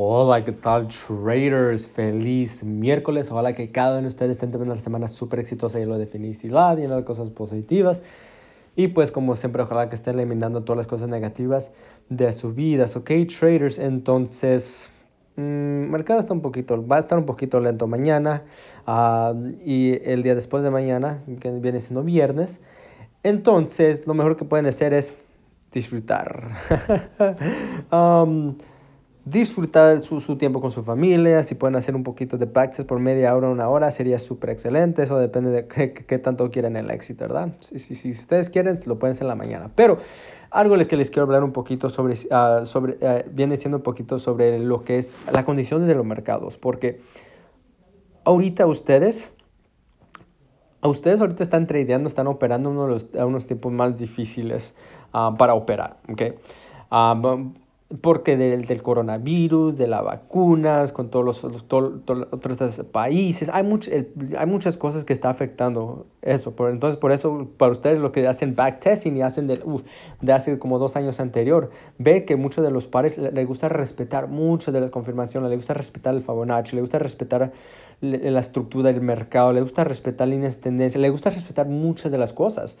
[0.00, 1.88] Hola, ¿qué tal traders?
[1.88, 3.32] Feliz miércoles.
[3.32, 6.76] Ojalá que cada uno de ustedes estén teniendo una semana súper exitosa lleno de felicidad,
[6.76, 8.04] lleno de cosas positivas.
[8.76, 11.72] Y pues como siempre, ojalá que estén eliminando todas las cosas negativas
[12.10, 12.84] de su vida.
[12.94, 14.88] Ok, traders, entonces...
[15.36, 18.44] el mm, mercado está un poquito, va a estar un poquito lento mañana
[18.86, 19.34] ah,
[19.64, 22.60] y el día después de mañana, que viene siendo viernes.
[23.24, 25.12] Entonces, lo mejor que pueden hacer es
[25.72, 26.50] disfrutar.
[27.90, 28.54] um,
[29.30, 33.00] disfrutar su, su, tiempo con su familia, si pueden hacer un poquito de practice por
[33.00, 37.24] media hora, una hora, sería súper excelente, eso depende de qué, tanto quieren el éxito,
[37.24, 37.52] ¿verdad?
[37.60, 39.98] Si, si, si, ustedes quieren, lo pueden hacer en la mañana, pero
[40.50, 44.18] algo que les quiero hablar un poquito sobre, uh, sobre uh, viene siendo un poquito
[44.18, 47.00] sobre lo que es la condición de los mercados, porque
[48.24, 49.34] ahorita ustedes...
[50.80, 54.76] A ustedes ahorita están tradeando, están operando uno a unos tiempos más difíciles
[55.12, 56.22] uh, para operar, ¿ok?
[58.02, 63.88] Porque del, del, coronavirus, de las vacunas, con todos los, los otros países, hay, much,
[63.88, 66.54] hay muchas cosas que está afectando eso.
[66.54, 69.80] Por, entonces, por eso, para ustedes lo que hacen backtesting y hacen de, uh,
[70.20, 73.70] de hace como dos años anterior, ve que muchos de los pares les le gusta
[73.70, 77.52] respetar muchas de las confirmaciones, le gusta respetar el Fibonacci, le gusta respetar
[78.02, 82.18] la estructura del mercado, le gusta respetar líneas de tendencia, le gusta respetar muchas de
[82.18, 82.76] las cosas.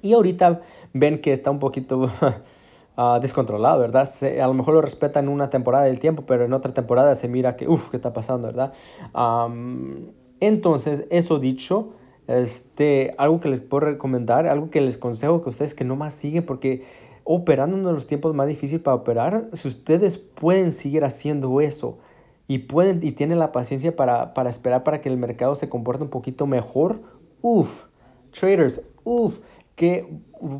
[0.00, 0.62] Y ahorita
[0.94, 2.10] ven que está un poquito
[2.96, 4.08] uh, descontrolado, ¿verdad?
[4.08, 7.14] Se, a lo mejor lo respeta en una temporada del tiempo, pero en otra temporada
[7.14, 8.72] se mira que, uff, ¿qué está pasando, verdad?
[10.40, 11.92] Entonces, eso dicho,
[12.26, 16.14] este, algo que les puedo recomendar, algo que les consejo que ustedes que no más
[16.14, 16.84] siguen, porque
[17.24, 21.98] operando uno de los tiempos más difíciles para operar, si ustedes pueden seguir haciendo eso
[22.46, 26.04] y pueden y tienen la paciencia para, para esperar para que el mercado se comporte
[26.04, 27.00] un poquito mejor,
[27.40, 27.84] uff,
[28.30, 29.38] traders, uff,
[29.76, 30.06] que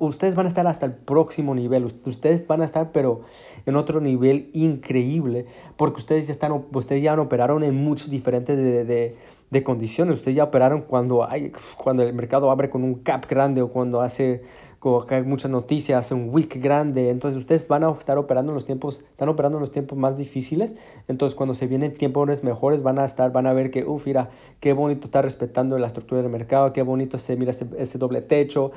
[0.00, 3.22] ustedes van a estar hasta el próximo nivel, ustedes van a estar pero
[3.64, 8.84] en otro nivel increíble, porque ustedes ya, están, ustedes ya operaron en muchos diferentes de,
[8.84, 9.16] de,
[9.50, 13.62] de condiciones, ustedes ya operaron cuando, hay, cuando el mercado abre con un cap grande
[13.62, 14.42] o cuando hace
[14.78, 18.52] como que hay muchas noticias, hace un week grande, entonces ustedes van a estar operando
[18.52, 20.76] en los tiempos, están operando en los tiempos más difíciles,
[21.08, 24.30] entonces cuando se vienen tiempos mejores van a estar, van a ver que, uff, mira,
[24.60, 28.22] qué bonito está respetando la estructura del mercado, qué bonito se mira ese, ese doble
[28.22, 28.70] techo,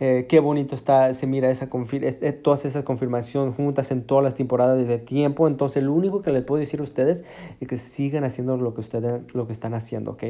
[0.00, 1.70] eh, qué bonito está, se mira esa
[2.02, 6.32] es, todas esas confirmaciones juntas en todas las temporadas de tiempo, entonces lo único que
[6.32, 7.24] les puedo decir a ustedes
[7.60, 10.24] es que sigan haciendo lo que ustedes, lo que están haciendo, ¿ok?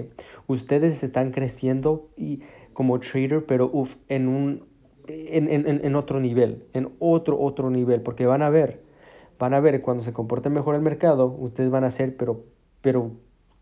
[0.47, 4.76] Ustedes están creciendo y como trader, pero uff, en un
[5.09, 8.81] en, en, en, otro nivel, en otro, otro nivel, porque van a ver,
[9.39, 12.45] van a ver cuando se comporte mejor el mercado, ustedes van a ser, pero,
[12.81, 13.13] pero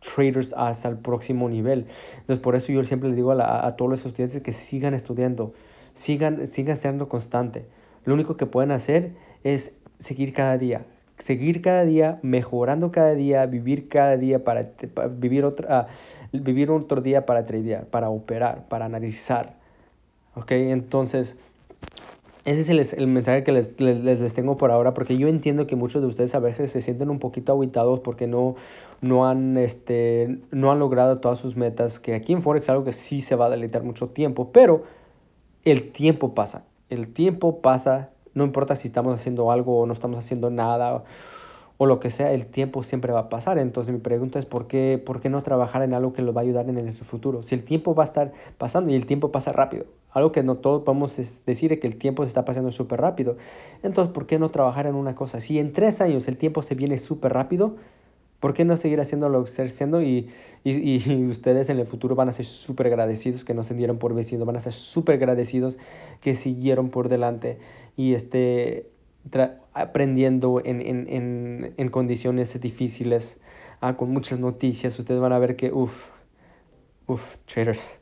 [0.00, 1.86] traders hasta el próximo nivel.
[2.20, 4.94] Entonces, por eso yo siempre le digo a, la, a todos los estudiantes que sigan
[4.94, 5.52] estudiando,
[5.92, 7.66] sigan, sigan siendo constante.
[8.04, 9.12] Lo único que pueden hacer
[9.44, 10.84] es seguir cada día,
[11.18, 14.62] seguir cada día, mejorando cada día, vivir cada día para,
[15.16, 15.68] vivir, otro,
[16.32, 19.63] vivir otro día para tradear, para operar, para analizar
[20.36, 20.52] ¿Ok?
[20.52, 21.36] Entonces,
[22.44, 25.66] ese es el, el mensaje que les, les, les, tengo por ahora, porque yo entiendo
[25.66, 28.56] que muchos de ustedes a veces se sienten un poquito aguitados porque no,
[29.00, 32.84] no, han, este, no han logrado todas sus metas, que aquí en Forex es algo
[32.84, 34.84] que sí se va a deleitar mucho tiempo, pero
[35.64, 40.18] el tiempo pasa, el tiempo pasa, no importa si estamos haciendo algo o no estamos
[40.18, 41.04] haciendo nada
[41.76, 43.58] o lo que sea, el tiempo siempre va a pasar.
[43.58, 46.42] Entonces mi pregunta es ¿por qué, por qué no trabajar en algo que lo va
[46.42, 47.42] a ayudar en el futuro?
[47.42, 50.56] Si el tiempo va a estar pasando y el tiempo pasa rápido, algo que no
[50.56, 53.36] todos podemos decir es que el tiempo se está pasando súper rápido.
[53.82, 55.40] Entonces, ¿por qué no trabajar en una cosa?
[55.40, 57.76] Si en tres años el tiempo se viene súper rápido,
[58.38, 60.02] ¿por qué no seguir haciendo lo que haciendo?
[60.02, 60.30] Y,
[60.62, 63.98] y, y, ustedes en el futuro van a ser súper agradecidos que no se dieron
[63.98, 65.78] por vecino, van a ser súper agradecidos
[66.20, 67.58] que siguieron por delante.
[67.96, 68.88] Y este,
[69.72, 73.40] aprendiendo en, en, en, en, condiciones difíciles,
[73.80, 76.08] ah, con muchas noticias, ustedes van a ver que, uff,
[77.08, 77.98] uff, traders.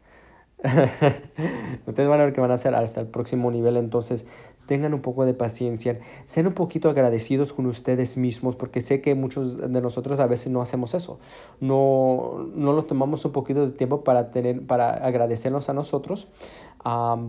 [1.86, 4.24] ustedes van a ver que van a hacer hasta el próximo nivel, entonces
[4.66, 9.14] tengan un poco de paciencia, sean un poquito agradecidos con ustedes mismos, porque sé que
[9.14, 11.18] muchos de nosotros a veces no hacemos eso,
[11.60, 16.28] no, no lo tomamos un poquito de tiempo para, tener, para agradecernos a nosotros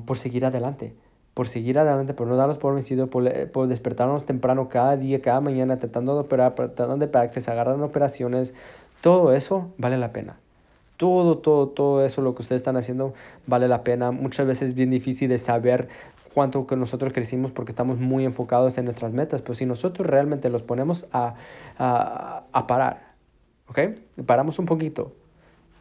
[0.05, 0.93] por seguir adelante
[1.33, 5.41] por seguir adelante, por no darnos por vencido, por, por, despertarnos temprano cada día, cada
[5.41, 8.53] mañana, tratando de operar, tratando de practice, agarrando operaciones,
[9.01, 10.37] todo eso vale la pena.
[10.97, 13.13] Todo, todo, todo eso lo que ustedes están haciendo
[13.47, 14.11] vale la pena.
[14.11, 15.89] Muchas veces es bien difícil de saber
[16.33, 20.49] cuánto que nosotros crecimos porque estamos muy enfocados en nuestras metas, pero si nosotros realmente
[20.49, 21.35] los ponemos a,
[21.77, 23.13] a, a parar,
[23.67, 23.79] ¿ok?
[24.25, 25.13] Paramos un poquito,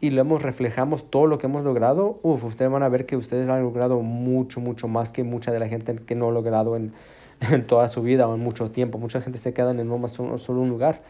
[0.03, 3.47] y hemos, reflejamos todo lo que hemos logrado, uf, ustedes van a ver que ustedes
[3.47, 6.91] han logrado mucho, mucho más que mucha de la gente que no ha logrado en,
[7.39, 8.97] en toda su vida o en mucho tiempo.
[8.97, 11.03] Mucha gente se queda en el más solo un lugar,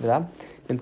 [0.00, 0.28] ¿verdad?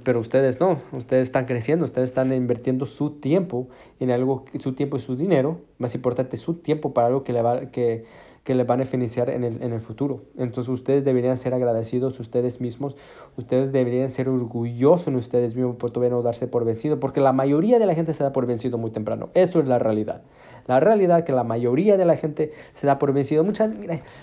[0.02, 3.68] Pero ustedes no, ustedes están creciendo, ustedes están invirtiendo su tiempo
[4.00, 7.42] en algo, su tiempo y su dinero, más importante, su tiempo para algo que le
[7.42, 8.04] va, que,
[8.42, 10.22] que les va a beneficiar en el, en el futuro.
[10.36, 12.96] Entonces ustedes deberían ser agradecidos ustedes mismos,
[13.36, 17.32] ustedes deberían ser orgullosos en ustedes mismos por todavía no darse por vencido, porque la
[17.32, 19.30] mayoría de la gente se da por vencido muy temprano.
[19.34, 20.22] Eso es la realidad.
[20.66, 23.44] La realidad que la mayoría de la gente se da por vencido.
[23.44, 23.70] Mucha,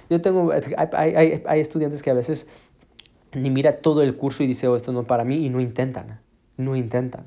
[0.09, 2.47] yo tengo, hay, hay, hay estudiantes que a veces
[3.33, 5.59] ni mira todo el curso y dice, oh, esto no es para mí, y no
[5.61, 6.19] intentan,
[6.57, 7.25] no intentan.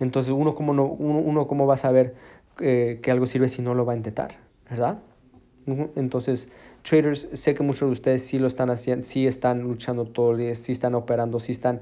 [0.00, 2.14] Entonces, uno como, no, uno, uno cómo va a saber
[2.60, 4.36] eh, que algo sirve si no lo va a intentar,
[4.70, 4.98] ¿verdad?
[5.96, 6.48] Entonces,
[6.82, 10.38] traders, sé que muchos de ustedes sí lo están haciendo, sí están luchando todo el
[10.38, 11.80] día, sí están operando, sí están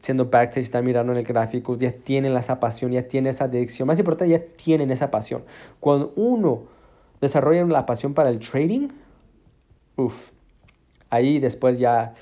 [0.00, 3.86] siendo backtest, están mirando en el gráfico, ya tienen esa pasión, ya tienen esa adicción.
[3.86, 5.44] Más importante, ya tienen esa pasión.
[5.80, 6.62] Cuando uno
[7.20, 8.88] desarrolla la pasión para el trading,
[9.96, 10.30] uff,
[11.10, 12.14] ahí después ya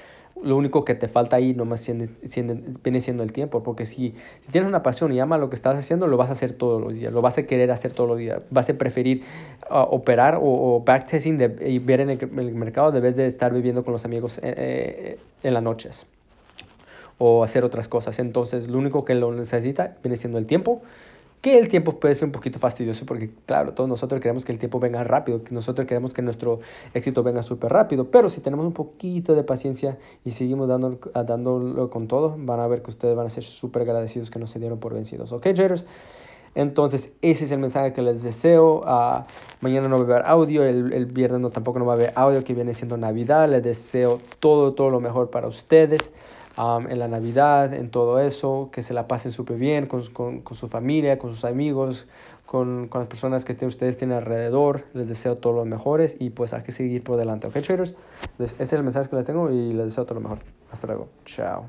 [0.42, 4.14] lo único que te falta ahí nomás viene siendo el tiempo, porque si,
[4.50, 6.94] tienes una pasión y amas lo que estás haciendo, lo vas a hacer todos los
[6.94, 9.22] días, lo vas a querer hacer todos los días, vas a preferir
[9.70, 13.92] uh, operar o, backtesting y ver en el, mercado de vez de estar viviendo con
[13.92, 16.06] los amigos eh, eh, en las noches
[17.18, 18.18] o hacer otras cosas.
[18.18, 20.82] Entonces, lo único que lo necesita viene siendo el tiempo
[21.46, 24.58] que el tiempo puede ser un poquito fastidioso porque, claro, todos nosotros queremos que el
[24.58, 26.58] tiempo venga rápido, nosotros queremos que nuestro
[26.92, 31.88] éxito venga súper rápido, pero si tenemos un poquito de paciencia y seguimos dándolo, dándolo
[31.88, 34.58] con todo, van a ver que ustedes van a ser súper agradecidos que no se
[34.58, 35.30] dieron por vencidos.
[35.30, 35.86] ¿Ok, traders?
[36.56, 38.80] Entonces, ese es el mensaje que les deseo.
[38.80, 39.22] Uh,
[39.60, 42.12] mañana no va a haber audio, el, el, viernes no, tampoco no va a haber
[42.16, 43.48] audio, que viene siendo Navidad.
[43.48, 46.10] Les deseo todo, todo lo mejor para ustedes
[46.56, 50.56] en la Navidad, en todo eso, que se la pasen súper bien con, con, con,
[50.56, 52.06] su familia, con sus amigos,
[52.46, 54.84] con, con las personas que ustedes tienen alrededor.
[54.94, 57.94] Les deseo todo lo mejores y pues hay que seguir por delante, ¿ok, traders?
[58.38, 60.38] ese es el mensaje que les tengo y les deseo todo lo mejor.
[60.70, 61.08] Hasta luego.
[61.24, 61.68] Chao.